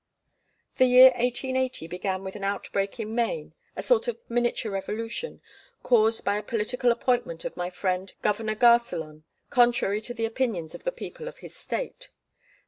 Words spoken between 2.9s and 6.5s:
in Maine, a sort of miniature revolution, caused by a